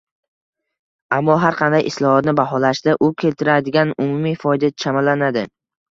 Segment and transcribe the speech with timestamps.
[1.17, 5.45] Ammo, har qanday islohotni baholashda u keltiradigan umumiy foyda chamalanadi.